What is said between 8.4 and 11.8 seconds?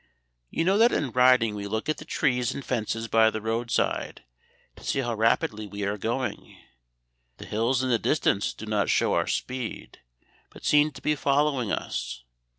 do not show our speed, but seem to be following